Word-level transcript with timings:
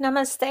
નમસ્તે. 0.00 0.48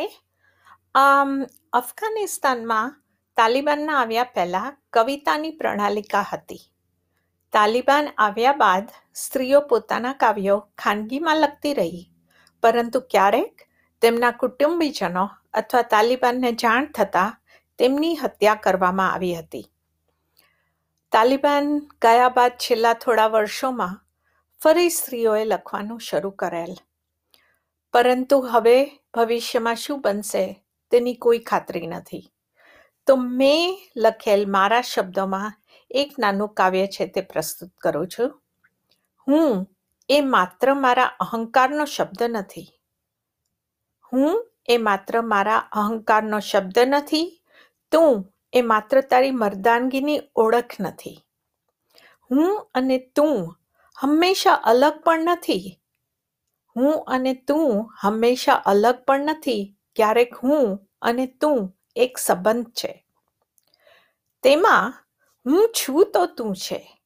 અફઘાનિસ્તાનમાં 1.73 2.95
તાલિબાનના 3.37 3.97
આવ્યા 3.97 4.31
પહેલાં 4.35 4.77
કવિતાની 4.93 5.51
પ્રણાલિકા 5.59 6.23
હતી. 6.29 6.63
તાલિબાન 7.53 8.07
આવ્યા 8.17 8.53
બાદ 8.61 8.87
સ્ત્રીઓ 9.23 9.61
પોતાના 9.69 10.13
કાવ્યો 10.23 10.57
ખાનગીમાં 10.83 11.41
લખતી 11.41 11.73
રહી, 11.73 12.01
પરંતુ 12.63 13.01
ક્યારેક 13.11 13.55
તેમના 14.01 14.33
કુટુંબીજનો 14.41 15.27
અથવા 15.53 15.83
તાલિબાનને 15.93 16.51
જાણ 16.63 16.89
થતાં 16.97 17.37
તેમની 17.79 18.15
હત્યા 18.23 18.63
કરવામાં 18.65 19.13
આવી 19.13 19.35
હતી. 19.35 19.63
તાલિબાન 21.11 21.71
ગયા 22.01 22.33
બાદ 22.39 22.57
છેલ્લા 22.65 22.95
થોડા 23.05 23.29
વર્ષોમાં 23.31 23.95
ફરી 24.61 24.89
સ્ત્રીઓએ 24.99 25.45
લખવાનું 25.45 26.05
શરૂ 26.09 26.35
કરેલ. 26.43 26.75
પરંતુ 27.95 28.41
હવે 28.41 29.01
ભવિષ્યમાં 29.13 29.75
શું 29.75 30.01
બનશે 30.01 30.63
તેની 30.91 31.15
કોઈ 31.15 31.39
ખાતરી 31.39 31.87
નથી. 31.87 32.31
તો 33.07 33.15
મેં 33.15 33.77
લખેલ 33.95 34.45
મારા 34.45 34.81
શબ્દોમાં 34.81 35.53
એક 35.91 36.19
નાનું 36.19 36.53
કાવ્ય 36.53 36.87
છે 36.87 37.07
તે 37.07 37.21
પ્રસ્તુત 37.21 37.69
કરું 37.77 38.07
છું. 38.07 38.31
હું 39.27 39.67
એ 40.09 40.21
માત્ર 40.21 40.73
મારા 40.73 41.05
અહંકારનો 41.19 41.85
શબ્દ 41.85 42.23
નથી. 42.23 42.67
હું 44.13 44.51
એ 44.67 44.77
માત્ર 44.77 45.21
મારા 45.21 45.57
અહંકારનો 45.57 46.39
શબ્દ 46.39 46.77
નથી. 46.79 47.41
તું 47.91 48.33
એ 48.53 48.61
માત્ર 48.61 49.01
તારી 49.01 49.31
મર્દાનગીની 49.31 50.21
ઓળખ 50.35 50.75
નથી. 50.79 51.17
હું 52.31 52.67
અને 52.73 52.97
તું 52.97 53.55
હંમેશા 53.97 54.53
અલગ 54.53 55.01
પણ 55.03 55.29
નથી. 55.31 55.79
હું 56.75 57.03
અને 57.03 57.33
તું 57.33 57.91
હંમેશા 58.01 58.53
અલગ 58.53 58.95
પણ 58.95 59.19
નથી, 59.19 59.75
ક્યારેક 59.95 60.35
હું 60.35 60.89
અને 61.01 61.27
તું 61.27 61.77
એક 61.95 62.17
સંબંધ 62.17 62.65
છે. 62.65 63.05
તેમાં 64.43 64.93
હું 65.45 65.69
છું 65.73 66.11
તો 66.13 66.25
તું 66.25 66.55
છે. 66.55 67.01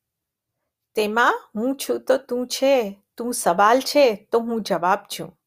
તેમાં 0.96 1.42
હું 1.56 1.78
છું 1.78 2.02
તો 2.02 2.18
તું 2.18 2.48
છે, 2.48 3.02
તું 3.18 3.34
સવાલ 3.34 3.82
છે 3.82 4.16
તો 4.32 4.40
હું 4.40 4.62
જવાબ 4.62 5.00
છું. 5.00 5.40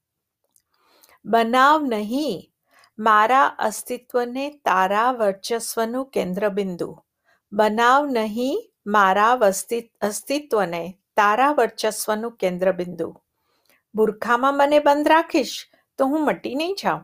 બનાવ 1.25 1.83
નહીં, 1.83 2.53
મારા 2.99 3.47
અસ્તિત્વને 3.47 4.51
તારા 4.51 5.13
વર્ચસ્વનું 5.13 6.07
કેન્દ્રબિંદુ. 6.07 6.99
બનાવ 7.53 8.07
નહીં, 8.07 8.73
મારા 8.87 9.41
અસ્તિત્વને 10.01 10.99
તારા 11.17 11.53
વર્ચસ્વનું 11.53 12.33
કેન્દ્રબિંદુ. 12.33 13.22
બુરખામાં 13.95 14.57
મને 14.57 14.79
બંધ 14.79 15.09
રાખીશ, 15.09 15.57
તો 15.99 16.07
હું 16.07 16.25
મટી 16.25 16.55
નહીં 16.55 16.77
જાઉં. 16.83 17.03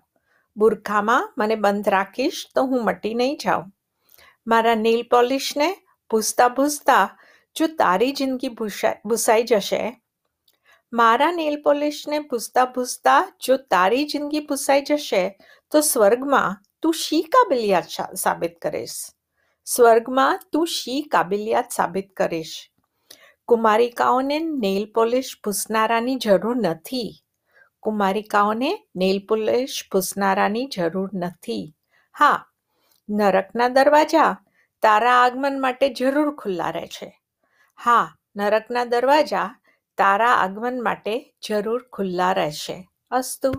બુરખામાં 0.56 1.32
મને 1.38 1.56
બંધ 1.64 1.88
રાખીશ, 1.88 2.40
તો 2.54 2.64
હું 2.64 2.84
મટી 2.84 3.14
નહીં 3.14 3.36
જાઉં. 3.44 3.72
મારા 4.46 4.74
નેલ 4.74 5.02
પોલિશને 5.10 5.68
ભૂસતા 6.10 6.48
ભૂસતા 6.48 7.04
જો 7.56 7.66
તારી 7.66 8.12
જિંદગી 8.12 8.48
ભૂસાઈ 9.04 9.42
જશે. 9.42 9.82
મારા 10.92 11.32
નેલ 11.32 11.60
પોલિશને 11.62 12.18
ભૂસતા 12.18 12.64
ભૂસતા 12.64 13.20
જો 13.40 13.56
તારી 13.56 14.06
જિંદગી 14.06 14.40
ભૂસાઈ 14.40 14.82
જશે, 14.82 15.22
તો 15.72 15.80
સ્વર્ગમાં 15.80 16.58
તું 16.82 16.94
શી 16.94 17.22
કાબિલિયાત 17.22 18.16
સાબિત 18.16 18.58
કરીશ? 18.62 18.98
સ્વર્ગમાં 19.66 20.40
તું 20.52 20.66
શી 20.66 21.02
કાબિલિયાત 21.02 21.70
સાબિત 21.70 22.08
કરીશ? 22.16 22.56
કુમારિકાઓને 23.48 24.38
નેલ 24.38 24.92
પોલિશ 24.94 25.36
ભૂસનારાની 25.44 26.16
જરૂર 26.16 26.56
નથી. 26.56 27.24
કુમારિકાઓને 27.80 28.84
નેલ 28.96 29.26
પોલિશ 29.28 29.84
ભૂસનારાની 29.92 30.66
જરૂર 30.66 31.10
નથી. 31.14 31.76
હા, 32.12 32.46
નરકના 33.10 33.68
દરવાજા 33.68 34.36
તારા 34.82 35.14
આગમન 35.14 35.60
માટે 35.60 35.88
જરૂર 35.88 36.34
ખુલ્લા 36.34 36.70
રહે 36.70 36.86
છે. 36.86 37.20
હા, 37.76 38.16
નરકના 38.36 38.84
દરવાજા 38.84 39.54
તારા 39.98 40.34
આગમન 40.34 40.82
માટે 40.82 41.34
જરૂર 41.48 41.82
ખુલ્લા 41.92 42.32
રહેશે. 42.32 42.88
અસ્તુ. 43.10 43.52